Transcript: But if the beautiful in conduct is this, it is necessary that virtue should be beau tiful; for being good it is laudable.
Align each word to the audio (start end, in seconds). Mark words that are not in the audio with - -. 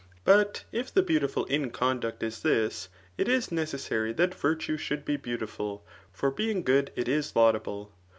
But 0.25 0.63
if 0.71 0.91
the 0.91 1.03
beautiful 1.03 1.45
in 1.45 1.69
conduct 1.69 2.23
is 2.23 2.39
this, 2.41 2.89
it 3.19 3.27
is 3.27 3.51
necessary 3.51 4.11
that 4.13 4.33
virtue 4.33 4.75
should 4.77 5.05
be 5.05 5.15
beau 5.15 5.37
tiful; 5.37 5.85
for 6.11 6.31
being 6.31 6.63
good 6.63 6.89
it 6.95 7.07
is 7.07 7.35
laudable. 7.35 7.91